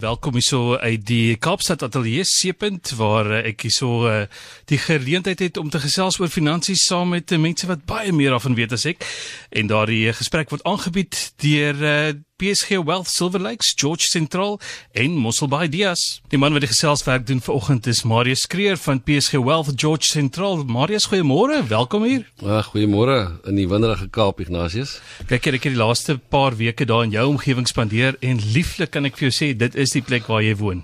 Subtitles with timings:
[0.00, 4.22] Welkom hierso uit die Kaapstad Ateljee Seepunt waar eh, ek hierso uh,
[4.70, 8.56] die geleentheid het om te gesels oor finansies saam met mense wat baie meer en
[8.56, 9.04] weet as ek.
[9.52, 14.60] En daardie gesprek word aangebied deur uh, PSG Wealth Silver Lakes, George Central
[14.96, 16.22] en Mosselbaai Dias.
[16.32, 20.64] Die man wat die geselswerk doen vanoggend is Marius Kreer van PSG Wealth George Central.
[20.64, 21.60] Marius, goeiemôre.
[21.68, 22.24] Welkom hier.
[22.40, 24.96] Ag, goeiemôre in die winderige Kaap Ignatius.
[25.28, 29.04] Kyk, ek het die laaste paar weke daar in jou omgewing spandeer en lieflik kan
[29.04, 30.80] ek vir jou sê dit is die plek waar jy woon.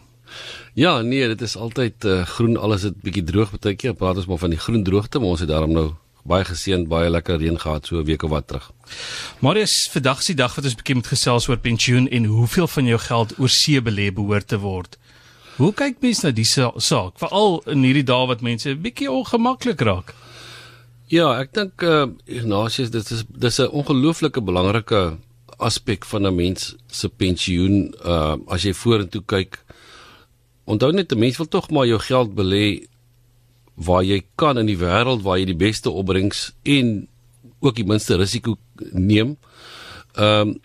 [0.77, 3.97] Ja, nee, dit is altyd uh, groen, alles is bietjie droog baie keer.
[3.97, 5.95] Praat ons maar van die groen droogte, maar ons het daarom nou
[6.27, 8.71] baie geseën, baie lekker reën gehad so 'n week of wat terug.
[9.41, 12.87] Marius, vandag is die dag wat ons bietjie met gesels oor pensioen en hoeveel van
[12.87, 14.99] jou geld oor see belê behoort te word.
[15.57, 20.15] Hoe kyk mense na die saak, veral in hierdie dae wat mense bietjie ongemaklik raak?
[21.09, 25.19] Ja, ek dink eh uh, Ignatius, dit is dis 'n ongelooflike belangrike
[25.59, 29.65] aspek van 'n mens se pensioen uh as jy vorentoe kyk.
[30.65, 32.87] Onthou net 'n mens wil tog maar jou geld belê
[33.77, 37.09] waar jy kan in die wêreld waar jy die beste opbrengs en
[37.61, 38.57] ook die minste risiko
[38.93, 39.37] neem.
[40.15, 40.57] Ehm um,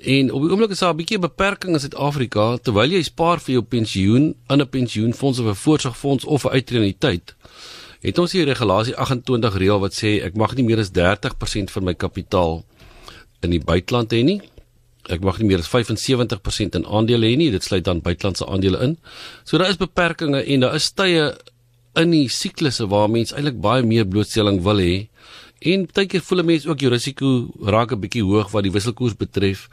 [0.00, 3.52] en op die oomblik is daar 'n bietjie beperking in Suid-Afrika terwyl jy spaar vir
[3.52, 7.34] jou pensioen in 'n pensioenfonds of 'n voorsorgfonds of 'n uitreniteit.
[8.00, 11.84] Het ons hier regulasie 28 reël wat sê ek mag nie meer as 30% van
[11.84, 12.64] my kapitaal
[13.42, 14.40] in die buiteland hê nie.
[15.08, 17.50] Ek mag nie meer as 75% in aandele hê nie.
[17.50, 18.98] Dit sluit dan buitelandse aandele in.
[19.44, 21.36] So daar is beperkings en daar is tye
[22.00, 25.08] in die siklusse waar mense eintlik baie meer blootstelling wil hê
[25.72, 27.26] en baie keer voel 'n mens ook jou risiko
[27.74, 29.68] raak 'n bietjie hoog wat die wisselkoers betref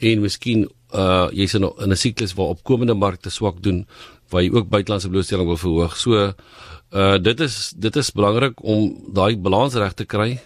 [0.00, 3.86] en miskien uh jy's in 'n siklus waar opkomende markte swak doen
[4.30, 5.96] waar jy ook buitelandse blootstelling wil verhoog.
[5.96, 6.32] So
[6.92, 10.40] uh dit is dit is belangrik om daai balans reg te kry.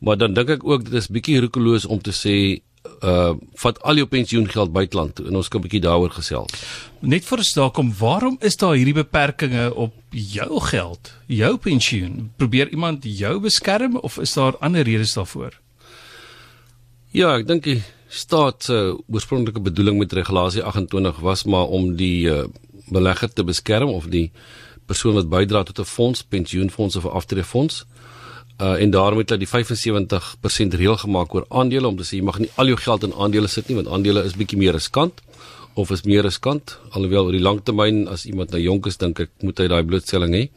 [0.00, 2.62] Maar dan dink ek ook dit is bietjie roekeloos om te sê
[3.00, 6.52] uh vat al jou pensioengeld buiteland toe en ons kan 'n bietjie daaroor gesels.
[7.00, 12.32] Net vir ons daar kom, waarom is daar hierdie beperkings op jou geld, jou pensioen?
[12.36, 15.60] Probeer iemand jou beskerm of is daar ander redes daarvoor?
[17.10, 21.96] Ja, ek dink die staat se uh, oorspronklike bedoeling met regulasie 28 was maar om
[21.96, 22.44] die uh,
[22.88, 24.30] belegger te beskerm of die
[24.86, 27.84] persoon wat bydra tot 'n fonds, pensioenfonds of 'n aftreefonds.
[27.84, 28.00] Uh
[28.60, 32.38] en daarom het hulle die 75% reël gemaak oor aandele om te sê jy mag
[32.38, 35.22] nie al jou geld in aandele sit nie want aandele is bietjie meer riskant
[35.74, 39.30] of is meer riskant alhoewel oor die langtermyn as iemand nou jonk is dink ek
[39.46, 40.48] moet hy daai blootstelling hê.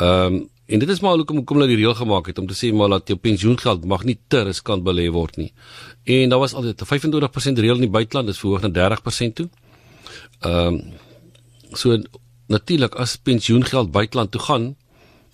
[0.00, 2.54] Ehm um, en dit is maar hoekom kom hulle die reël gemaak het om te
[2.56, 5.50] sê maar dat jou pensioengeld mag nie te riskant belê word nie.
[6.08, 9.48] En daar was altyd 'n 25% reël in die buiteland dis verhoog na 30% toe.
[10.40, 10.80] Ehm um,
[11.72, 11.98] so
[12.48, 14.76] natuurlik as pensioengeld buiteland toe gaan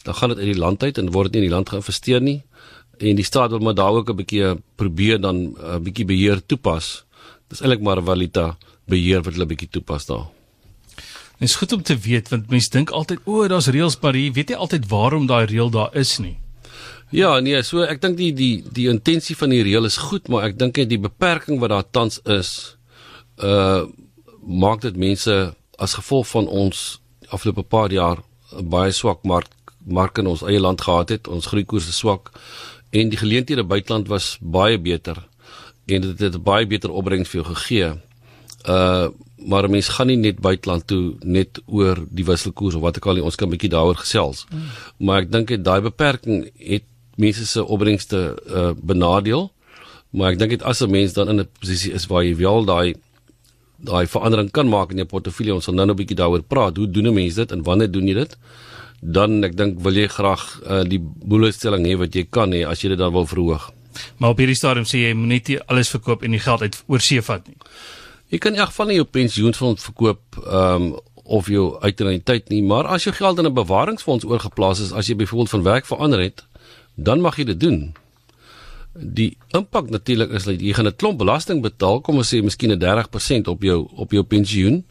[0.05, 2.41] dan gaan dit uit die land uit en word nie in die land geïnvesteer nie
[3.00, 6.47] en die staat wil maar daar ook 'n bietjie probeer dan 'n uh, bietjie beheer
[6.47, 7.05] toepas.
[7.49, 8.56] Dis eintlik maar valuta
[8.87, 10.27] beheer wat hulle bietjie toepas daar.
[11.39, 14.33] Dit is goed om te weet want mense dink altyd o, daar's reëls maar jy
[14.33, 16.37] weet nie altyd waarom daai reël daar is nie.
[17.10, 20.44] Ja, nee, so ek dink die die die intensie van die reël is goed, maar
[20.44, 22.77] ek dink net die beperking wat daar tans is,
[23.43, 23.84] uh
[24.41, 28.22] maak dit mense as gevolg van ons afgelope paar jaar
[28.56, 29.49] 'n baie swak mark
[29.86, 31.28] mark in ons eie land gehad het.
[31.28, 32.30] Ons groeikoers is swak
[32.91, 35.16] en die geleenthede buiteland was baie beter
[35.86, 37.91] en dit het baie beter opbrengs vir jou gegee.
[38.68, 39.08] Uh
[39.41, 43.16] maar mens gaan nie net buiteland toe net oor die wisselkoers of wat ek al
[43.16, 44.44] nie ons kan 'n bietjie daaroor gesels.
[44.50, 44.66] Mm.
[45.06, 46.84] Maar ek dink dit daai beperking het
[47.16, 49.50] mense se opbrengste uh benadeel.
[50.10, 52.64] Maar ek dink dit as 'n mens dan in 'n posisie is waar jy wel
[52.64, 52.94] daai
[53.80, 56.76] daai verandering kan maak in jou portefeulje, ons sal nou 'n bietjie daaroor praat.
[56.76, 58.36] Hoe doen 'n mens dit en wanneer doen jy dit?
[59.00, 62.83] Dan ek dink wil jy graag uh, die boelestelling hê wat jy kan hê as
[62.83, 63.71] jy dit dan wil verhoog.
[64.19, 67.00] Maar op hierdie stadium sê jy moenie net alles verkoop en die geld uit oor
[67.00, 67.56] see vat nie.
[68.31, 70.99] Jy kan in elk geval nie jou pensioenfonds verkoop ehm um,
[71.31, 75.15] of jou uitreniteit nie, maar as jou geld in 'n bewaringsfonds oorgeplaas is as jy
[75.15, 76.43] byvoorbeeld van werk verander het,
[76.97, 77.94] dan mag jy dit doen.
[78.94, 82.72] Die impak natuurlik is dat jy gaan 'n klomp belasting betaal, kom ons sê miskien
[82.72, 84.84] 'n 30% op jou op jou pensioen.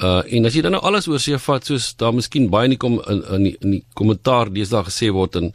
[0.00, 2.78] Uh en as jy dan nou alles oor see vat soos daar miskien baie nie
[2.80, 5.50] kom in in die, in die kommentaar deesdae gesê word in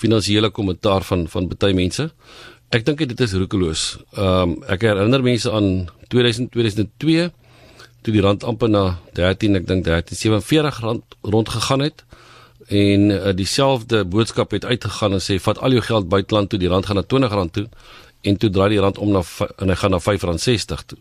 [0.00, 2.08] finansiële kommentaar van van baie mense.
[2.70, 3.82] Ek dink dit is roekeloos.
[4.16, 7.28] Um ek herinner mense aan 2000 2002
[8.02, 8.84] toe die rand amper na
[9.18, 12.04] 13 ek dink 1347 rand rond gegaan het
[12.70, 16.70] en uh, dieselfde boodskap het uitgegaan en sê vat al jou geld buiteland toe die
[16.70, 17.66] rand gaan na 20 rand toe
[18.22, 19.22] en toe draai die rand om na
[19.58, 20.98] en hy gaan na 5 rand 60 toe.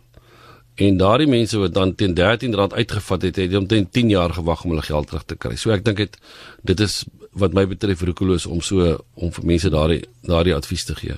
[0.80, 4.70] En daardie mense wat dan teen R13 uitgevat het, het omtrent 10 jaar gewag om
[4.70, 5.58] hulle geld terug te kry.
[5.60, 6.20] So ek dink dit
[6.64, 7.02] dit is
[7.40, 11.18] wat my betref roekeloos om so om vir mense daardie daardie advies te gee.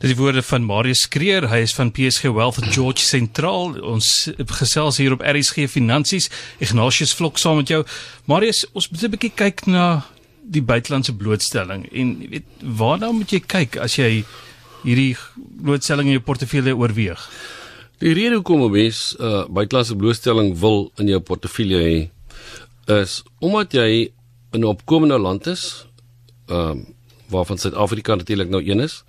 [0.00, 3.78] Dis die woorde van Marius Kreer, hy is van PSG Wealth George Sentraal.
[3.80, 4.30] Ons
[4.60, 6.28] gesels hier op RSG Finansies.
[6.60, 7.82] Ignatius Vlok saam met jou.
[8.30, 10.04] Marius, ons moet 'n bietjie kyk na
[10.50, 14.24] die buitelandse blootstelling en jy weet waarna moet jy kyk as jy
[14.84, 17.28] hierdie blootstelling in jou portefeulje oorweeg?
[18.00, 21.98] Die rede hoekom 'n mens uh buitelandse blootstelling wil in jou portefeulje hê
[23.00, 24.12] is omdat jy
[24.52, 25.86] in 'n opkomende land is,
[26.46, 26.94] ehm um,
[27.28, 29.04] waarvan Suid-Afrika natuurlik nou een is.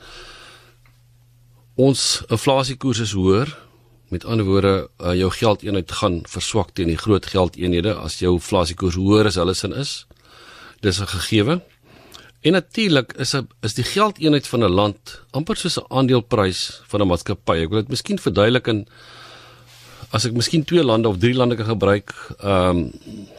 [1.76, 3.58] Ons inflasiekoers is hoër.
[4.08, 8.96] Met ander woorde, uh, jou geldeenheid gaan verswak teen die groot geldeenhede as jou inflasiekoers
[8.96, 10.06] hoër as hulle sin is.
[10.80, 11.62] Dis 'n gegewe.
[12.42, 17.02] En natuurlik is 'n is die geldeenheid van 'n land amper soos 'n aandeleprys van
[17.02, 17.58] 'n maatskappy.
[17.62, 18.88] Ek wil dit miskien verduidelik in
[20.12, 22.92] as ek miskien twee lande of drie lande kan gebruik, ehm um,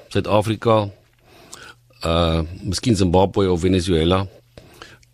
[0.08, 0.90] Suid-Afrika,
[2.04, 4.26] uh miskien Zimbabwe of Venezuela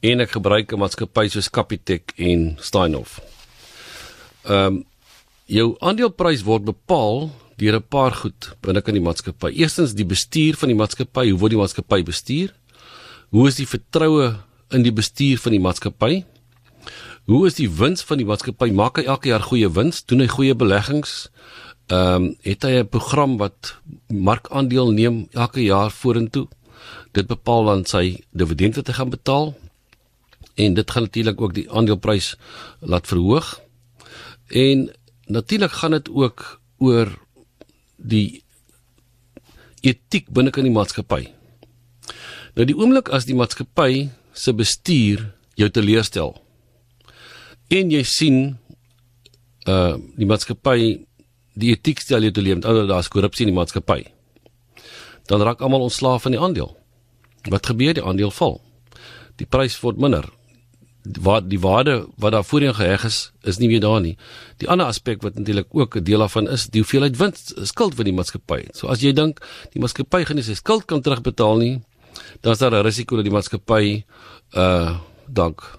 [0.01, 3.21] en ek gebruik 'n maatskappy soos Capitec en Steinhoff.
[4.45, 4.85] Ehm um,
[5.47, 9.49] jou aandeleprys word bepaal deur 'n paar goed binne kan die maatskappy.
[9.49, 12.55] Eerstens die bestuur van die maatskappy, hoe word die maatskappy bestuur?
[13.31, 14.37] Hoe is die vertroue
[14.73, 16.25] in die bestuur van die maatskappy?
[17.29, 18.71] Hoe is die wins van die maatskappy?
[18.73, 20.05] Maak hy elke jaar goeie wins?
[20.05, 21.29] Doen hy goeie beleggings?
[21.89, 23.77] Ehm um, het hy 'n program wat
[24.09, 26.49] markandeel neem elke jaar vorentoe?
[27.13, 29.49] dit bepaal dan sy dividend wat hy gaan betaal
[30.59, 32.35] en dit gaan natuurlik ook die aandeleprys
[32.81, 33.55] laat verhoog
[34.65, 34.89] en
[35.27, 36.45] natuurlik gaan dit ook
[36.79, 37.13] oor
[37.97, 38.43] die
[39.81, 41.23] etiek binne in die maatskappy
[42.59, 45.29] nou die oomblik as die maatskappy se bestuur
[45.59, 46.35] jou teleurstel
[47.79, 48.41] en jy sien
[49.69, 50.99] uh die maatskappy
[51.59, 54.03] die etiek stel jou teleur met ander daar's korrupsie in die maatskappy
[55.31, 56.75] dan raak almal ontslaaf van die aandeel
[57.47, 58.59] Wat gebeur die aandeel val?
[59.39, 60.27] Die prys word minder.
[61.25, 64.17] Wat die waarde wat daar voorheen geheg is, is nie meer daar nie.
[64.61, 68.05] Die ander aspek wat natuurlik ook 'n deel daarvan is, die hoeveelheid wins skuld wat
[68.05, 68.77] die maatskappy het.
[68.77, 69.41] So as jy dink
[69.73, 71.81] die maatskappy gaan nie sy skuld kan terugbetaal nie,
[72.41, 74.05] dan is daar 'n risiko dat die maatskappy
[74.55, 74.99] uh
[75.29, 75.79] dalk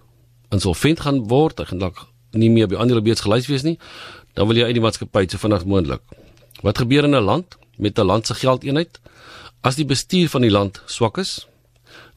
[0.49, 3.77] insolvent gaan word, gaan dalk nie meer by ander beurts gelys wees nie.
[4.33, 6.01] Dan wil jy uit die maatskappy so vinnig moontlik.
[6.61, 8.99] Wat gebeur in 'n land met 'n land se geldeenheid?
[9.61, 11.47] As die bestuur van die land swak is,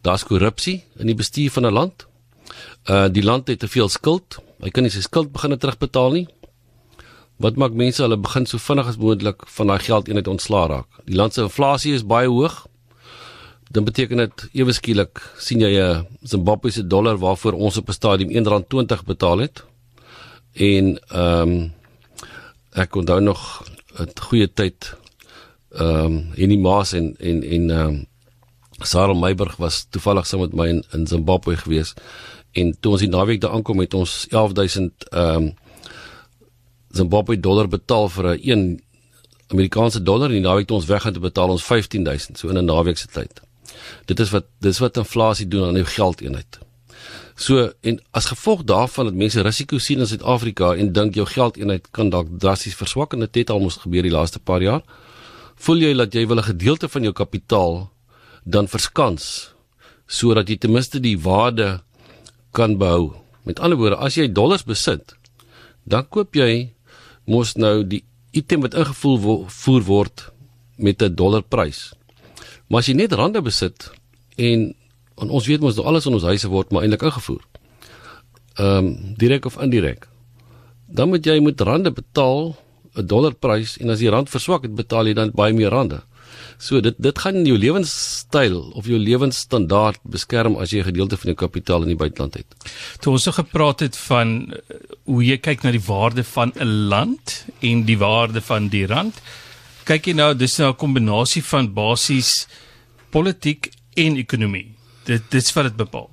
[0.02, 2.06] daar's korrupsie in die bestuur van 'n land.
[2.90, 4.38] Uh die land het te veel skuld.
[4.60, 6.28] Hy kan nie sy skuld begine terugbetaal nie.
[7.36, 10.86] Wat maak mense hulle begin so vinnig as moontlik van daai geld eenheid ontslaa raak?
[11.04, 12.66] Die land se inflasie is baie hoog.
[13.72, 17.92] Dit beteken dit ewe skielik sien jy 'n Zimbabwe se dollar waarvoor ons op 'n
[17.92, 19.64] stadium R1.20 betaal het.
[20.52, 21.72] En ehm um,
[22.72, 23.64] ek onthou nog
[23.98, 24.96] 'n goeie tyd
[25.70, 28.06] ehm um, in die Maas en en en ehm um,
[28.80, 31.94] Sarah Meiburg was toevallig saam met my in, in Zimbabwe gewees
[32.52, 35.54] en toe ons die naweek daar aankom het ons 11000 ehm um,
[36.90, 38.82] Zimbabwe dollar betaal vir 'n 1
[39.48, 42.58] Amerikaanse dollar en die naweek toe ons weg gaan te betaal ons 15000 so in
[42.58, 43.40] 'n naweek se tyd.
[44.06, 46.58] Dit is wat dis wat inflasie doen aan jou geldeenheid.
[47.34, 51.88] So en as gevolg daarvan dat mense risiko sien in Suid-Afrika en dink jou geldeenheid
[51.90, 54.82] kan dalk drasties verswak en dit het almoes gebeur die laaste paar jaar,
[55.56, 57.90] voel jy dat jy wil 'n gedeelte van jou kapitaal
[58.44, 59.54] dan verskans
[60.06, 61.80] sodat jy ten minste die waarde
[62.52, 63.14] kan behou.
[63.44, 65.14] Met ander woorde, as jy dollars besit,
[65.84, 66.74] dan koop jy
[67.24, 70.32] mos nou die item wat ingevoer voer word
[70.76, 71.94] met 'n dollarprys.
[72.72, 73.90] Maar as jy net rande besit
[74.40, 74.70] en,
[75.20, 77.42] en ons weet mos dat alles in ons huise word maar eintlik ingevoer.
[78.56, 80.08] Ehm um, direk of indirek.
[80.88, 82.56] Dan moet jy met rande betaal
[82.96, 86.00] 'n dollarprys en as die rand verswak, het betaal jy dan baie meer rande.
[86.56, 91.32] So dit dit gaan jou lewenstyl of jou lewensstandaard beskerm as jy 'n gedeelte van
[91.32, 92.48] jou kapitaal in die buiteland het.
[93.00, 94.56] Toe ons so gepraat het van uh,
[95.04, 99.20] hoe jy kyk na die waarde van 'n land en die waarde van die rand,
[99.84, 102.46] kyk jy nou dis nou 'n kombinasie van basies
[103.10, 104.74] politiek en ekonomie.
[105.04, 106.10] Dit dit's wat dit bepaal.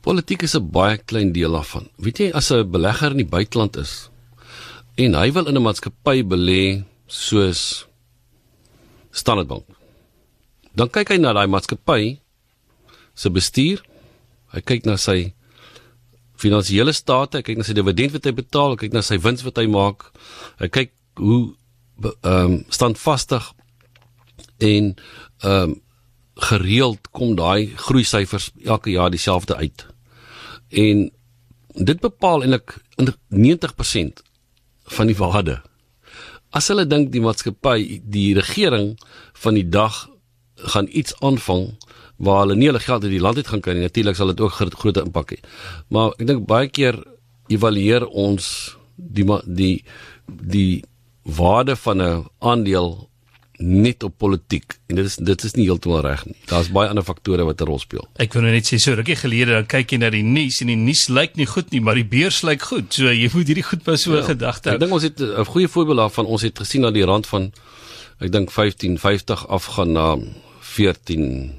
[0.00, 1.88] Politiek is 'n baie klein deel daarvan.
[1.98, 4.10] Weet jy as 'n belegger in die buiteland is
[4.96, 7.86] en hy wil in 'n maatskappy belê soos
[9.12, 9.66] Standard Bank.
[10.74, 12.18] Dan kyk hy na daai maatskappy
[13.14, 13.82] se bestuur.
[14.54, 15.32] Hy kyk na sy
[16.40, 19.42] finansiële state, hy kyk na sy dividend wat hy betaal, hy kyk na sy wins
[19.42, 20.12] wat hy maak.
[20.58, 21.54] Hy kyk hoe
[22.00, 23.52] ehm um, standvastig
[24.58, 24.94] en
[25.38, 25.80] ehm um,
[26.40, 29.86] gereeld kom daai groei syfers elke jaar dieselfde uit.
[30.68, 31.10] En
[31.74, 32.78] dit bepaal eintlik
[33.28, 34.22] 90%
[34.84, 35.60] van die waarde
[36.56, 38.94] as hulle dink die maatskappy, die regering
[39.42, 40.02] van die dag
[40.70, 41.70] gaan iets aanvang,
[42.20, 43.86] waar hulle nie hulle geld uit die land uit gaan kry nie.
[43.86, 45.40] Natuurlik sal dit ook groot impak hê.
[45.88, 46.98] Maar ek dink baie keer
[47.50, 49.74] evalueer ons die die
[50.26, 50.82] die
[51.22, 53.10] waarde van 'n aandeel
[53.60, 56.36] net op politiek en dit is dit is nie heeltemal reg nie.
[56.48, 58.08] Daar's baie ander faktore wat 'n rol speel.
[58.16, 60.66] Ek wil nou net sê so rukkie gelede dan kyk jy na die nuus en
[60.66, 62.92] die nuus lyk nie goed nie, maar die beurs lyk goed.
[62.94, 64.70] So jy moet hierdie goed pas so ja, gedagte.
[64.70, 66.26] Ek dink ons het 'n goeie voorbeeld daarvan.
[66.26, 67.52] Ons het gesien dat die rand van
[68.20, 70.18] ek dink 15.50 afgaan na
[70.60, 71.52] 14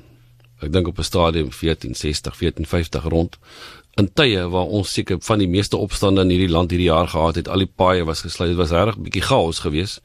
[0.62, 3.38] ek dink op 'n stadium 14.60, 14.50 rond
[4.00, 7.36] in tye waar ons seker van die meeste opstande in hierdie land hierdie jaar gehad
[7.36, 7.48] het.
[7.48, 8.54] Al die paaie was gesluit.
[8.54, 10.02] Dit was regtig 'n bietjie chaos geweest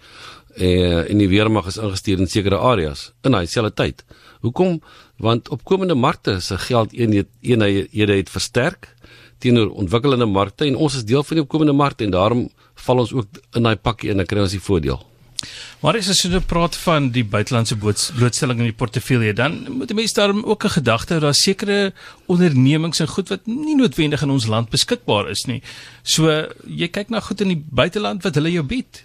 [0.56, 4.04] eh in die weermag is ingestuur in sekere areas in daai selfde tyd.
[4.40, 4.80] Hoekom?
[5.18, 8.94] Want opkomende markte se geld eenheid eenhede het versterk
[9.38, 13.12] teenoor ontwikkelende markte en ons is deel van die opkomende markte en daarom val ons
[13.12, 15.00] ook in daai pakkie en kry ons die voordeel.
[15.86, 19.94] Maar as jy nou praat van die buitelandse blootstelling in die portefeulje, dan moet die
[19.94, 21.92] mense daarom ook 'n gedagte hê daar sekerre
[22.26, 25.62] ondernemings en goed wat nie noodwendig in ons land beskikbaar is nie.
[26.02, 26.26] So
[26.66, 29.04] jy kyk na goed in die buiteland wat hulle jou bied.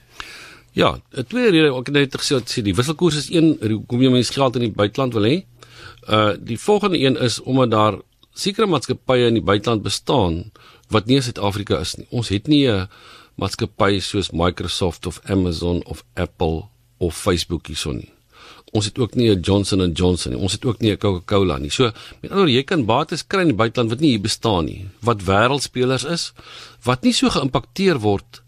[0.73, 4.09] Ja, 'n tweede rede ek het net gesê dat die wisselkoers is een hoekom jy
[4.09, 5.45] mense geld in die buiteland wil hê.
[6.09, 8.01] Uh die volgende een is omdat daar
[8.33, 10.51] sekere maatskappye in die buiteland bestaan
[10.89, 12.07] wat nie in Suid-Afrika is nie.
[12.09, 12.88] Ons het nie 'n
[13.35, 16.71] maatskappy soos Microsoft of Amazon of Apple
[17.01, 18.12] of Facebook hierson nie.
[18.72, 20.41] Ons het ook nie 'n Johnson & Johnson nie.
[20.41, 21.70] Ons het ook nie 'n Coca-Cola nie.
[21.70, 21.84] So,
[22.22, 24.88] met ander woorde, jy kan bates kry in die buiteland wat nie hier bestaan nie,
[25.01, 26.34] wat wêreldspelers is,
[26.84, 28.41] wat nie so geïmpakteer word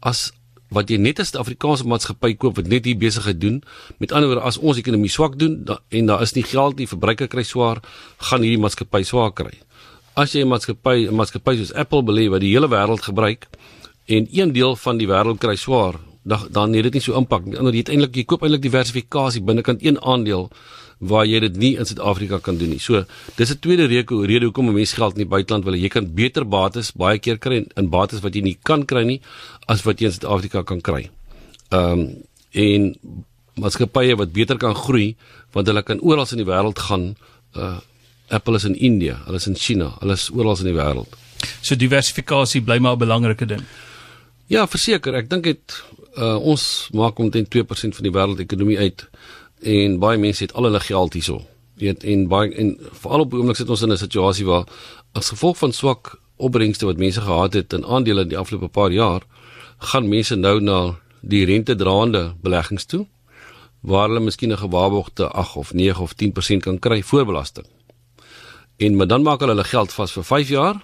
[0.00, 0.32] as
[0.70, 3.62] wat jy net as 'n Afrikaanse maatskappy koop wat net hier besigheid doen.
[3.98, 6.88] Met ander woorde, as ons ekonomie swak doen da, en daar is nie geld nie,
[6.88, 7.80] verbruiker kry swaar,
[8.18, 9.52] gaan hierdie maatskappy swaar kry.
[10.16, 13.46] As jy 'n maatskappy, 'n maatskappy soos Apple belê wat die hele wêreld gebruik
[14.06, 17.44] en een deel van die wêreld kry swaar, dan dan het dit nie so impak
[17.44, 17.58] nie.
[17.58, 20.48] Ander jy eintlik jy koop eintlik diversifikasie binnekant een aandeel
[20.98, 22.80] waar jy dit nie in Suid-Afrika kan doen nie.
[22.80, 23.04] So,
[23.36, 25.74] dis 'n tweede rede rede hoekom 'n mens geld in die buiteland wil.
[25.74, 29.20] Jy kan beter bates baie keer kry in, bates wat jy nie kan kry nie
[29.66, 31.10] as wat jy in Suid-Afrika kan kry.
[31.70, 32.94] Ehm um, en
[33.54, 35.16] maatskappye wat beter kan groei
[35.52, 37.16] want hulle kan oral in die wêreld gaan.
[37.54, 37.78] Uh
[38.28, 41.08] Apple is in India, hulle is in China, hulle is oral in die wêreld.
[41.60, 43.64] So diversifikasie bly maar 'n belangrike ding.
[44.46, 45.82] Ja, verseker, ek dink dit
[46.16, 49.08] uh ons maak omtrent 2% van die wêreldekonomie uit
[49.62, 51.40] en baie mense het al hulle geld hierso.
[51.80, 54.66] Weet en baie en veral op die oomblik sit ons in 'n situasie waar
[55.12, 58.90] as gevolg van swak opbrengste wat mense gehad het in aandele in die afgelope paar
[58.90, 59.22] jaar,
[59.78, 63.06] gaan mense nou na die rentedraande beleggings toe
[63.80, 67.66] waar hulle miskien 'n gewaarborgde 8 of 9 of 10% kan kry voor belasting.
[68.76, 70.82] En maar dan maak hulle hulle geld vas vir 5 jaar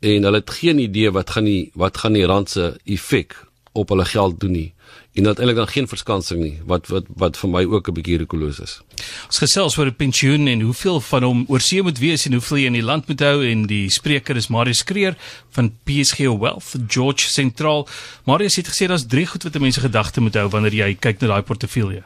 [0.00, 3.90] en hulle het geen idee wat gaan die wat gaan die rand se effek op
[3.90, 4.70] hulle geld doen nie
[5.14, 8.18] en dat eintlik dan geen verskansing nie wat wat wat vir my ook 'n bietjie
[8.18, 8.80] rekuloos is.
[9.26, 12.66] Ons gesels oor 'n pensioen en hoeveel van hom oorsee moet wees en hoeveel jy
[12.66, 15.16] in die land moet hou en die spreker is Marius Kreer
[15.50, 17.88] van PSG Wealth George Sentraal.
[18.24, 21.26] Marius het gesê daar's drie goed wat mense gedagte moet hou wanneer jy kyk na
[21.26, 22.02] daai portefeulje.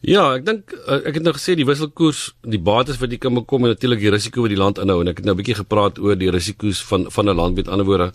[0.00, 3.34] Ja, ek dink eh, ek het nou gesê die wisselkoers, die bates wat jy kan
[3.34, 5.62] bekom en natuurlik die risiko wat die land inhou en ek het nou 'n bietjie
[5.62, 8.12] gepraat oor die risiko's van van 'n land met ander woorde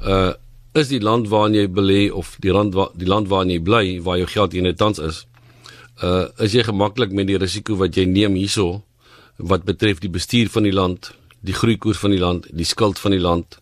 [0.00, 0.32] uh
[0.74, 4.00] is die land waarin jy belê of die land waar die land waarin jy bly
[4.02, 5.26] waar jou geld in tans is
[6.02, 8.82] uh is jy gemaklik met die risiko wat jy neem hierso
[9.38, 13.14] wat betref die bestuur van die land die groeikoers van die land die skuld van
[13.14, 13.58] die land.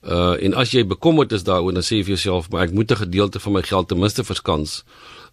[0.00, 2.90] Uh en as jy bekommerd is daaroor dan sê jy vir jouself maar ek moet
[2.90, 4.84] 'n gedeelte van my geld ten minste verskans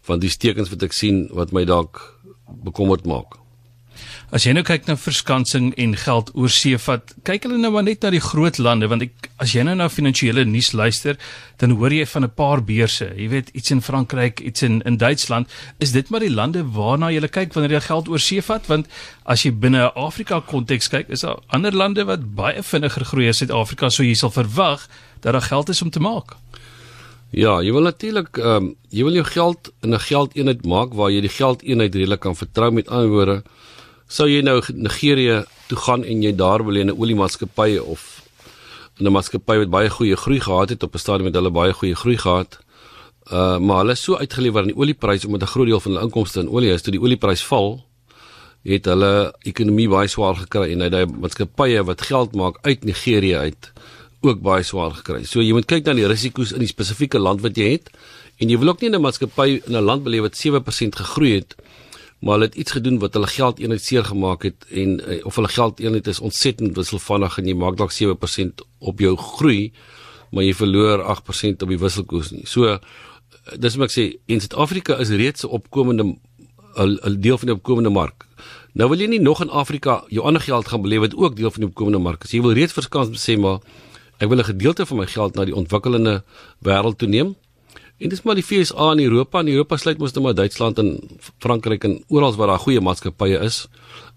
[0.01, 2.19] van die stekens wat ek sien wat my dalk
[2.63, 3.39] bekommerd maak
[4.27, 7.85] As jy nou kyk na verskansing en geld oor see vat, kyk hulle nou maar
[7.87, 11.15] net na die groot lande want ek as jy nou na finansiële nuus luister,
[11.63, 13.07] dan hoor jy van 'n paar beurse.
[13.15, 15.47] Jy weet iets in Frankryk, iets in in Duitsland,
[15.79, 18.87] is dit maar die lande waarna jy kyk wanneer jy geld oor see vat want
[19.25, 23.37] as jy binne Afrika konteks kyk, is daar ander lande wat baie vinniger groei as
[23.37, 24.89] Suid-Afrika, so jy sal verwag
[25.21, 26.35] dat daar geld is om te maak.
[27.31, 31.11] Ja, jy wil natuurlik ehm um, jy wil jou geld in 'n geldeenheid maak waar
[31.11, 33.43] jy die geldeenheid redelik kan vertrou met ander woorde
[34.07, 38.23] sou jy nou Nigerië toe gaan en jy daar wil in 'n oliemaatskappy of
[38.99, 41.73] in 'n maatskappy wat baie goeie groei gehad het op 'n stadium met hulle baie
[41.73, 42.59] goeie groei gehad.
[43.31, 46.03] Uh maar hulle is so uitgelewer aan die oliepryse omdat 'n groot deel van hulle
[46.03, 46.81] inkomste in olie is.
[46.81, 47.85] Toe die oliepryse val,
[48.63, 53.35] het hulle ekonomie baie swaar gekry en hy daai maatskappye wat geld maak uit Nigerië
[53.35, 53.71] uit
[54.21, 55.23] ook baie swaar gekry.
[55.23, 57.91] So jy moet kyk na die risiko's in die spesifieke land wat jy het
[58.41, 61.55] en jy wil ook nie 'n maatskappy in 'n land beleef wat 7% gegroei het
[62.19, 65.35] maar hulle het iets gedoen wat hulle geld eenheid seer gemaak het en uh, of
[65.35, 69.71] hulle geld eenheid is ontsettend wisselvallig en jy maak dalk 7% op jou groei
[70.31, 72.45] maar jy verloor 8% op die wisselkoers nie.
[72.45, 72.79] So uh,
[73.55, 76.15] dis wat ek sê in Suid-Afrika is reeds 'n opkomende
[76.77, 78.25] 'n deel van die opkomende mark.
[78.73, 81.51] Nou wil jy nie nog in Afrika jou ander geld gaan belê wat ook deel
[81.51, 82.31] van die opkomende mark is.
[82.31, 83.59] Jy wil reeds verskans sê maar
[84.19, 86.23] ek wil 'n gedeelte van my geld na die ontwikkelende
[86.59, 87.35] wêreld toe neem.
[87.97, 90.91] En dis maar die FSA in Europa, in Europa sluit mos net maar Duitsland en
[91.41, 93.65] Frankryk en oral waar daar goeie maatskappye is,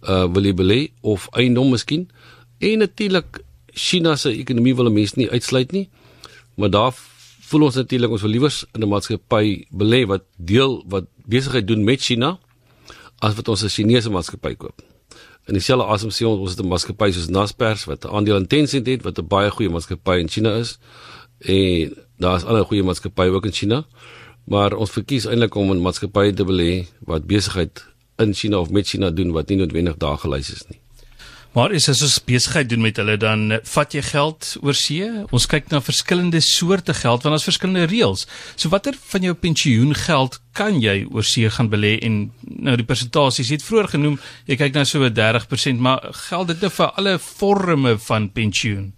[0.05, 2.09] uh wil jy belê of eiendom miskien.
[2.59, 3.41] En natuurlik
[3.73, 5.89] China se ekonomie wil mense nie uitsluit nie.
[6.61, 6.93] Maar daar
[7.51, 11.85] voel ons natuurlik ons wil liewers in 'n maatskappy belê wat deel wat besigheid doen
[11.85, 12.39] met China
[13.19, 14.83] as wat ons 'n Chinese maatskappy koop.
[15.47, 18.47] In dieselfde asem sê ons ons het 'n maatskappy soos Naspers wat 'n aandeel in
[18.47, 20.79] Tencent het wat 'n baie goeie maatskappy in China is.
[21.39, 23.85] En daar's ander goeie maatskappye ook in China.
[24.51, 27.85] Maar ons verkies eintlik om 'n maatskappy te belê wat besigheid
[28.19, 30.81] in China of met China doen wat nie noodwendig daar gelys is nie.
[31.51, 35.09] Maar is as ons besigheid doen met hulle dan vat jy geld oor see?
[35.35, 38.27] Ons kyk na verskillende soorte geld want daar's verskillende reëls.
[38.55, 43.51] So watter van jou pensioengeld kan jy oor see gaan belê en nou die persentasies
[43.51, 45.99] het vroeër genoem, jy kyk nou so 'n 30%, maar
[46.29, 48.93] geld dit nou vir alle forme van pensioen?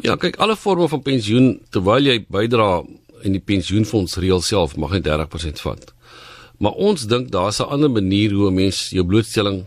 [0.00, 2.82] Ja, kyk alle forme van pensioen terwyl jy bydra
[3.26, 5.92] in die pensioenfonds reël self mag net 30% vat.
[6.62, 9.64] Maar ons dink daar's 'n ander manier hoe 'n mens jou blootstelling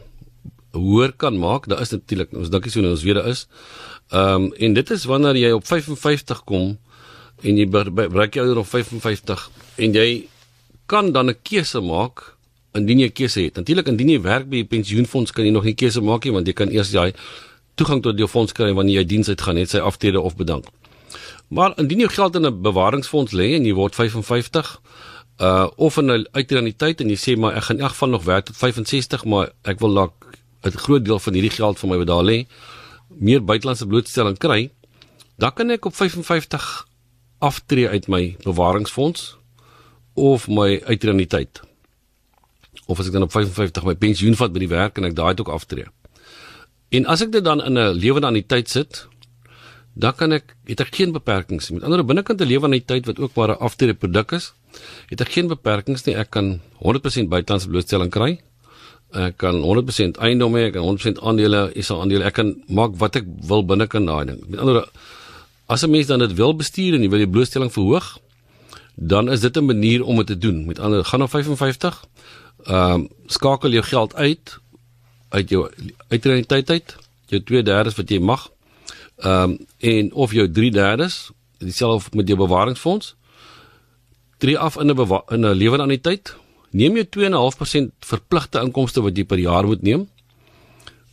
[0.71, 1.67] hoër kan maak.
[1.67, 3.47] Daar is natuurlik ons dink so nou ons weer is.
[4.11, 6.77] Ehm um, en dit is wanneer jy op 55 kom
[7.41, 10.27] en jy bereik jou ouderdom 55 en jy
[10.85, 12.35] kan dan 'n keuse maak
[12.73, 13.55] indien jy keuse het.
[13.55, 16.47] Natuurlik indien jy werk by 'n pensioenfonds kan jy nog nie keuse maak nie want
[16.47, 17.13] jy kan eers jy
[17.75, 20.65] toegang tot jou fonds kry wanneer jy diens uitgaan net sy aftrede of bedank.
[21.47, 24.81] Maar indien jy geld in 'n bewaringsfonds lê en jy word 55
[25.39, 28.23] uh of in 'n uitreuniteit en jy sê maar ek gaan in elk geval nog
[28.23, 30.13] werk tot 65 maar ek wil dalk
[30.63, 32.45] 'n groot deel van hierdie geld vir my wat daar lê
[33.07, 34.71] meer buitelandse blootstelling kry,
[35.37, 36.87] dan kan ek op 55
[37.43, 39.35] aftree uit my bewaringsfonds
[40.13, 41.61] of my uitreniteit.
[42.87, 45.35] Of as ek dan op 55 my pensioen vat by die werk en ek daai
[45.35, 45.87] ook aftree.
[46.95, 49.07] En as ek dit dan in 'n lewende anniteit sit,
[49.93, 51.79] dan kan ek het ek geen beperkings nie.
[51.79, 54.53] Met ander binnekant 'n lewende anniteit wat ook maar 'n aftrede produk is,
[55.09, 56.15] het ek geen beperkings nie.
[56.15, 58.39] Ek kan 100% buitelandse blootstelling kry
[59.15, 62.25] ek kan 100% eiendom hê, ek kan 100% aandele, is al aandele.
[62.27, 64.41] Ek kan maak wat ek wil binne kan daai ding.
[64.49, 64.83] Met ander
[65.67, 68.19] as 'n mens dan dit wil bestuur en jy wil die blootstelling verhoog,
[68.95, 70.65] dan is dit 'n manier om dit te doen.
[70.65, 72.05] Met ander gaan op 55.
[72.65, 74.59] Ehm um, skakel jou geld uit
[75.35, 75.65] uit jou
[76.07, 76.95] uitreuniteit uit,
[77.31, 78.47] jou 2/3 wat jy mag.
[79.17, 83.15] Ehm um, en of jou 3/3 dieselfde met jou bewaringsfonds.
[84.37, 86.35] Drie af in 'n in 'n lewende anniteit
[86.75, 90.07] Neem jou 2.5% verpligte inkomste wat jy per jaar moet neem.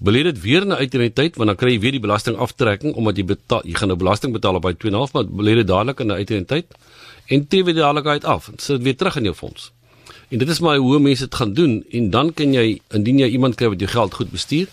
[0.02, 3.62] Belê dit weer na uitreuniteit want dan kry jy weer die belastingaftrekking omdat jy betaal
[3.68, 6.74] jy gaan nou belasting betaal op daai 2.5 maar belê dit dadelik in 'n uitreuniteit
[7.28, 8.50] en tree weer dadelik uit af.
[8.50, 9.70] Dit sit weer terug in jou fonds.
[10.32, 13.28] En dit is maar hoe mense dit gaan doen en dan kan jy indien jy
[13.36, 14.70] iemand kry wat jou geld goed bestuur,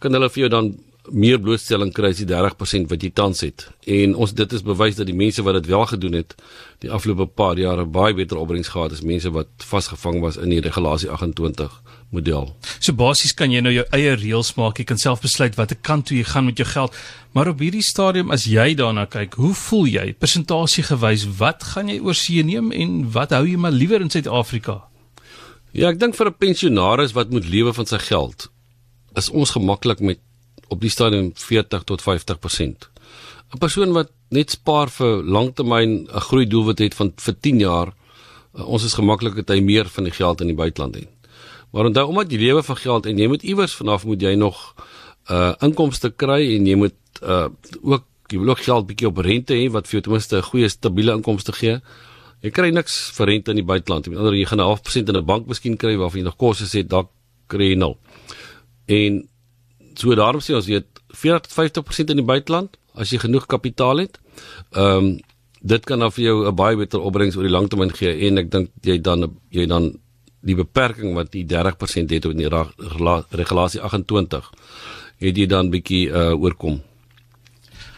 [0.00, 0.70] kan hulle vir jou dan
[1.12, 3.66] meer blootstelling kry as die 30% wat jy tans het.
[3.84, 6.32] En ons dit is bewys dat die mense wat dit wel gedoen het,
[6.80, 10.64] die afgelope paar jare baie beter opbrengs gehad as mense wat vasgevang was in die
[10.64, 11.76] regulasie 28
[12.10, 12.56] model.
[12.78, 14.78] So basies kan jy nou jou eie reëls maak.
[14.78, 16.96] Jy kan self besluit watter kant toe jy gaan met jou geld.
[17.36, 20.06] Maar op hierdie stadium as jy daarna kyk, hoe voel jy?
[20.16, 24.84] Persentasie gewys, wat gaan jy oorsee neem en wat hou jy maar liewer in Suid-Afrika?
[25.76, 28.48] Ja, ek dink vir 'n pensionaris wat moet lewe van sy geld,
[29.14, 30.18] is ons gemaklik met
[30.68, 32.88] op die stadium 40 tot 50%.
[33.52, 37.92] 'n Persoon wat net spaar vir langtermyn 'n groei doelwit het van vir 10 jaar,
[38.54, 41.08] uh, ons is gemaklik dat hy meer van die geld in die buiteland het.
[41.76, 44.60] Maar onthou omdat jy lewe van geld en jy moet iewers vanaf moet jy nog
[45.28, 47.50] uh inkomste kry en jy moet uh
[47.82, 50.46] ook jy wil ook geld bietjie op rente hê wat vir jou ten minste 'n
[50.46, 51.80] goeie stabiele inkomste gee.
[52.40, 54.08] Jy kry niks vir rente in die buiteland.
[54.08, 56.36] Met ander jy gaan 'n half persent in 'n bank miskien kry waarvan jy nog
[56.36, 57.10] kostes het, dalk
[57.46, 57.98] kry jy nul.
[58.86, 59.28] En
[59.94, 63.98] so daarom sê ons jy het 40 50% in die buiteland as jy genoeg kapitaal
[63.98, 64.18] het.
[64.72, 65.20] Ehm um,
[65.60, 68.50] dit kan dan vir jou 'n baie beter opbrengs oor die langtermyn gee en ek
[68.50, 69.98] dink jy dan jy dan
[70.46, 74.52] die beperking wat die 30% het in die regulasie 28
[75.24, 76.82] het jy dan bietjie uh oorkom.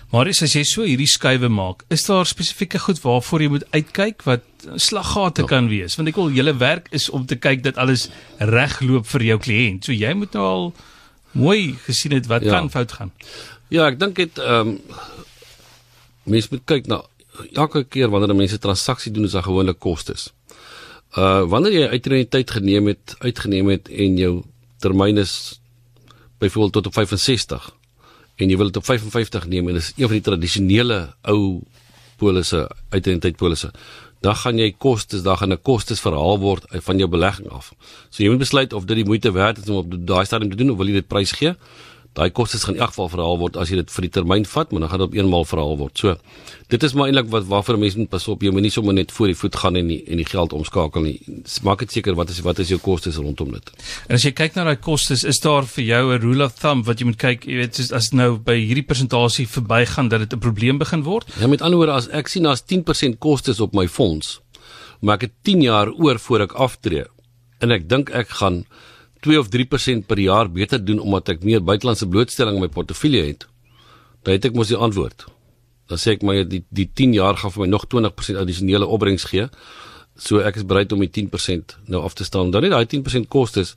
[0.08, 4.22] Maar as jy so hierdie skuwe maak, is daar spesifieke goed waarvoor jy moet uitkyk
[4.24, 4.46] wat
[4.80, 5.48] slaggate ja.
[5.50, 5.98] kan wees?
[6.00, 8.06] Want ek wil julle werk is om te kyk dat alles
[8.38, 9.84] regloop vir jou kliënt.
[9.84, 10.64] So jy moet nou al
[11.36, 12.56] mooi gesien het wat ja.
[12.56, 13.12] kan fout gaan.
[13.68, 14.80] Ja, ek dink dit ehm um,
[16.28, 17.02] mense moet kyk na
[17.56, 20.30] elke keer wanneer mense transaksie doen is daar gewoonlik kostes.
[21.16, 24.34] Uh wanneer jy uitreniteit geneem het, uitgeneem het en jou
[24.78, 25.60] termyn is
[26.38, 27.70] byvoorbeeld tot op 65
[28.36, 31.62] en jy wil dit op 55 neem en dis een van die tradisionele ou
[32.18, 33.72] polisse uitreniteit polisse
[34.20, 37.72] dan gaan jy kostes, dan gaan 'n kostes verhaal word van jou belegging af.
[38.10, 40.56] So jy moet besluit of dit die moeite werd is om op daai stadium te
[40.56, 41.54] doen of wil jy dit prys gee?
[42.18, 44.72] Daai kostes gaan in elk geval verhaal word as jy dit vir die termyn vat,
[44.72, 45.98] maar dan gaan dit op eenmaal verhaal word.
[45.98, 46.16] So
[46.72, 48.42] dit is maar eintlik wat waarvoor mense moet pas op.
[48.42, 51.16] Jy moenie sommer net voor die voet gaan en die, en die geld omskakel nie.
[51.66, 53.70] Maak dit seker wat is wat is jou kostes rondom dit.
[54.08, 56.84] En as jy kyk na daai kostes, is daar vir jou 'n rule of thumb
[56.86, 60.40] wat jy moet kyk, jy weet, as nou by hierdie persentasie verbygaan dat dit 'n
[60.40, 61.26] probleem begin word?
[61.40, 64.40] Ja, met ander woorde, as ek sien as 10% kostes op my fonds,
[65.00, 67.04] maar ek het 10 jaar oor voor ek aftree
[67.60, 68.64] en ek dink ek gaan
[69.24, 73.24] 2 of 3% per jaar beter doen omdat ek meer buitelandse blootstelling in my portefeulje
[73.26, 73.46] het,
[74.22, 75.26] dan het ek mos die antwoord.
[75.88, 79.24] Dan sê ek maar die die 10 jaar gaan vir my nog 20% addisionele opbrengs
[79.30, 79.48] gee.
[80.18, 82.50] So ek is bereid om die 10% nou af te staan.
[82.50, 83.74] Dan net daai 10% kostes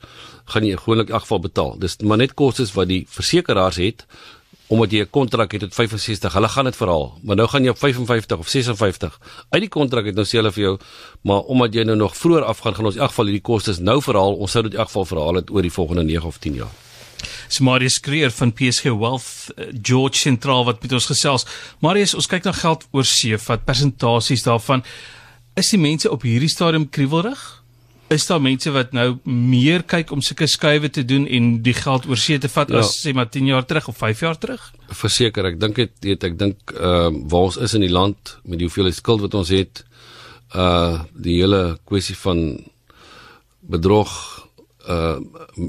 [0.52, 1.76] gaan jy gewoonlik in elk geval betaal.
[1.80, 4.06] Dis maar net kostes wat die versekeraars het
[4.72, 7.70] omdat jy 'n kontrak het tot 65, hulle gaan dit verhaal, maar nou gaan jy
[7.70, 10.78] op 55 of 56 uit die kontrak het nou sê hulle vir jou,
[11.22, 14.02] maar omdat jy nou nog vroeër afgaan, gaan ons in elk geval hierdie kostes nou
[14.02, 14.36] verhaal.
[14.36, 16.72] Ons sou dit in elk geval verhaal het oor die volgende 9 of 10 jaar.
[17.60, 21.46] Marius Kreer van PSG Wealth eh, George Sentraal wat met ons gesels.
[21.80, 24.84] Marius, ons kyk na geld oor see, wat persentasies daarvan
[25.56, 27.61] is die mense op hierdie stadium kriewelrig?
[28.12, 32.08] Is daar mense wat nou meer kyk om sulke skuwe te doen en die geld
[32.10, 32.82] oor see te vat ja.
[32.82, 34.68] as sê maar 10 jaar terug of 5 jaar terug?
[35.02, 38.36] Verseker, ek dink dit weet ek dink ehm uh, waar ons is in die land
[38.44, 39.84] met die hoeveelheid skuld wat ons het,
[40.56, 42.46] uh die hele kwessie van
[43.62, 44.14] bedrog
[44.90, 45.18] uh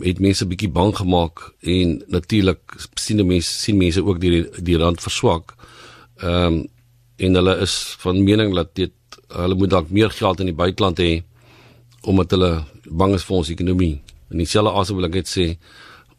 [0.02, 5.02] het mense bietjie bang gemaak en natuurlik sien mense sien mense ook die die rand
[5.02, 5.56] verswak.
[6.22, 6.62] Ehm um,
[7.22, 10.98] en hulle is van mening dat dit hulle moet dalk meer geld in die buiteland
[10.98, 11.22] hê
[12.02, 12.52] omdat hulle
[12.88, 13.96] bang is vir ons ekonomie.
[14.32, 15.46] En dieselfde asem wil ek net sê,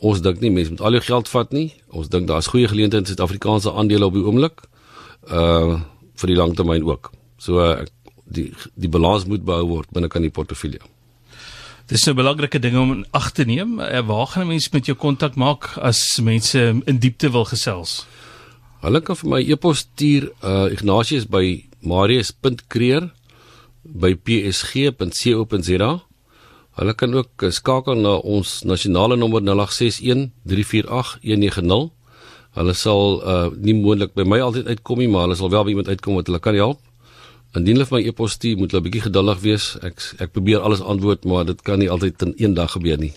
[0.03, 1.67] ons dink nie mense moet al jou geld vat nie.
[1.91, 4.65] Ons dink daar's goeie geleenthede in Suid-Afrikaanse aandele op die oomblik.
[5.27, 5.81] Uh
[6.21, 7.09] vir die langtermyn ook.
[7.41, 7.85] So uh,
[8.29, 10.83] die die balans moet behou word binne kan die portefeulje.
[11.89, 13.79] Dis 'n belangrike ding om ag te neem.
[13.79, 18.05] Uh, waar gaan mense met jou kontak maak as mense in diepte wil gesels?
[18.81, 23.09] Hulle kan vir my e-pos stuur uh Ignatius by marius.kreer@
[23.83, 25.91] by psg.co.za.
[26.73, 31.91] Hulle kan ook skakel na ons nasionale nommer 0861 348 190.
[32.53, 35.73] Hulle sal uh nie moontlik by my altyd uitkom nie, maar hulle sal wel by
[35.73, 36.81] iemand uitkom wat hulle kan help.
[37.53, 39.65] Indien hulle vir my e-pos stuur, moet hulle bietjie geduldig wees.
[39.85, 43.13] Ek ek probeer alles antwoord, maar dit kan nie altyd in een dag gebeur nie.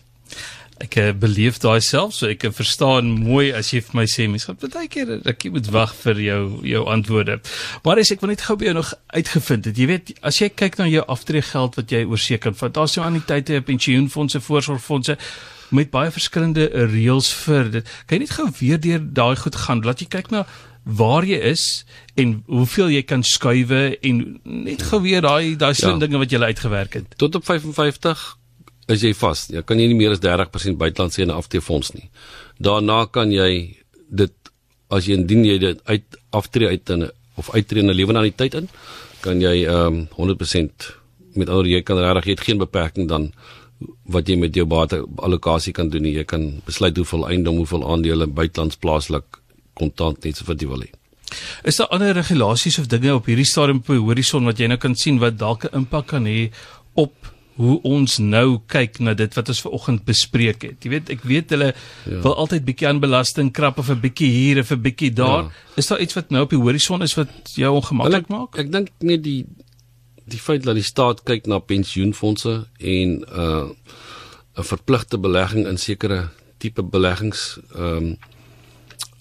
[0.85, 4.27] Ek uh, beleef daai self, so ek kan verstaan mooi as jy vir my sê
[4.29, 7.39] mens gaan baie keer ek moet wag vir jou jou antwoorde.
[7.87, 10.51] Maar as ek wil net gou by jou nog uitgevind het, jy weet, as jy
[10.53, 15.17] kyk na jou aftreegeld wat jy oorseker van, daar's jou anniteite, pensioenfonde, voorsorgfondse
[15.75, 17.93] met baie verskillende reëls vir dit.
[18.07, 20.45] Kan jy net gou weer deur daai goed gaan, laat jy kyk na
[20.87, 21.85] waar jy is
[22.15, 26.05] en hoeveel jy kan skuwe en net gou weer daai daai slim ja.
[26.05, 27.17] dinge wat jy uitgewerk het.
[27.19, 28.27] Tot op 55
[28.93, 29.47] is jy vas.
[29.51, 32.09] Jy kan nie meer as 30% buitelandse en afteefonds nie.
[32.63, 33.77] Daarna kan jy
[34.09, 34.35] dit
[34.95, 38.69] as jy indien jy dit uit aftree uit in of uittreë in 'n lewenaliteit in,
[39.21, 40.93] kan jy ehm um, 100%
[41.35, 43.33] met ander jy kan regtig jy het geen beperking dan
[44.09, 46.05] wat jy met jou bate allocasie kan doen.
[46.05, 49.41] Jy kan besluit hoeveel eiendom, hoeveel aandele buitelands plaaslik
[49.75, 50.91] kontant net so wat jy wil hê.
[51.65, 54.79] Is daar ander regulasies of dinge op hierdie stadium op die horison wat jy nou
[54.79, 56.51] kan sien wat dalk 'n impak kan hê
[56.95, 57.13] op
[57.57, 60.77] hoe ons nou kyk na dit wat ons ver oggend bespreek het.
[60.85, 62.19] Jy weet, ek weet hulle ja.
[62.25, 65.49] wil altyd bietjie aan belasting krap of 'n bietjie hier of 'n bietjie daar.
[65.49, 65.51] Ja.
[65.77, 68.59] Is daar iets wat nou op die horison is wat jou ongemaklik maak?
[68.59, 69.47] Ek dink net die
[70.27, 73.69] die feit dat die staat kyk na pensioenfonde en uh
[74.57, 78.17] 'n verpligte belegging in sekere tipe beleggings ehm um,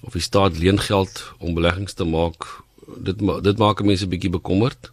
[0.02, 2.63] of die staat leen geld om beleggings te maak.
[2.98, 4.91] Dit dit maak mense bietjie bekommerd.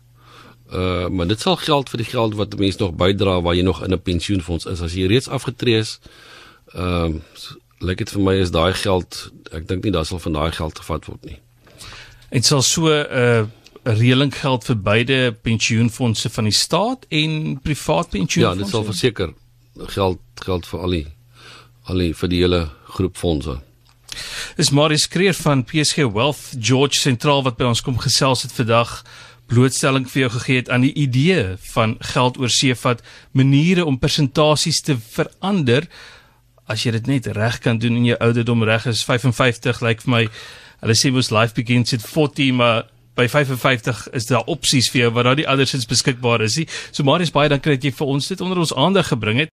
[0.72, 3.82] Uh maar dit sal geld vir die geld wat mense nog bydra waar jy nog
[3.84, 4.80] in 'n pensioenfonds is.
[4.80, 6.00] As jy reeds afgetree is,
[6.74, 7.20] ehm uh,
[7.78, 10.78] lyk dit vir my is daai geld, ek dink nie daar sal van daai geld
[10.78, 11.40] gevat word nie.
[12.30, 13.44] Dit sal so 'n uh,
[13.82, 18.58] reëling geld vir beide pensioenfondse van die staat en privaat pensioenfondse.
[18.58, 19.34] Ja, dit sal verseker
[19.76, 21.06] geld geld vir al die
[21.84, 23.58] al die vir die hele groep fondse.
[24.56, 29.02] Dis Marius Kreer van PSG Wealth George Sentraal wat by ons kom gesels het vandag
[29.50, 33.02] blootstelling vir jou gegee het aan die idee van geld oor see vat
[33.32, 35.88] maniere om persentasies te verander.
[36.70, 40.06] As jy dit net reg kan doen in jou ouderdom reg is 55 lyk like
[40.06, 40.24] vir my
[40.82, 45.14] hulle sê mos life begins at 40 maar by 55 is daar opsies vir jou
[45.18, 46.68] wat daai andersins beskikbaar is nie?
[46.90, 49.52] So Marius baie dankie dat jy vir ons dit onder ons aandag gebring het